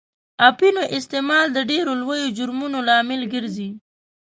اپینو 0.49 0.83
استعمال 0.97 1.45
د 1.53 1.59
ډېرو 1.71 1.91
لویو 2.01 2.33
جرمونو 2.37 2.79
لامل 2.87 3.21
ګرځي. 3.33 3.69